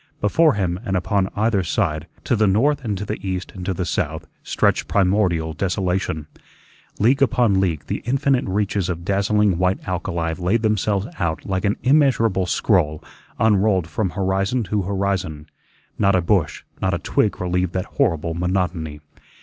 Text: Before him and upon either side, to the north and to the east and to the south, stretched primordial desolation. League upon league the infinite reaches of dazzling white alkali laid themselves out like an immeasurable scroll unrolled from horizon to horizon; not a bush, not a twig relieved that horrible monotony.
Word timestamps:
Before 0.19 0.55
him 0.55 0.79
and 0.83 0.97
upon 0.97 1.29
either 1.35 1.61
side, 1.61 2.07
to 2.23 2.35
the 2.35 2.47
north 2.47 2.83
and 2.83 2.97
to 2.97 3.05
the 3.05 3.19
east 3.21 3.51
and 3.53 3.63
to 3.67 3.71
the 3.71 3.85
south, 3.85 4.25
stretched 4.41 4.87
primordial 4.87 5.53
desolation. 5.53 6.25
League 6.97 7.21
upon 7.21 7.59
league 7.59 7.85
the 7.85 8.01
infinite 8.03 8.45
reaches 8.45 8.89
of 8.89 9.05
dazzling 9.05 9.59
white 9.59 9.87
alkali 9.87 10.33
laid 10.39 10.63
themselves 10.63 11.05
out 11.19 11.45
like 11.45 11.65
an 11.65 11.75
immeasurable 11.83 12.47
scroll 12.47 13.03
unrolled 13.37 13.85
from 13.85 14.09
horizon 14.09 14.63
to 14.63 14.81
horizon; 14.81 15.45
not 15.99 16.15
a 16.15 16.21
bush, 16.21 16.63
not 16.81 16.95
a 16.95 16.97
twig 16.97 17.39
relieved 17.39 17.73
that 17.73 17.85
horrible 17.85 18.33
monotony. 18.33 19.01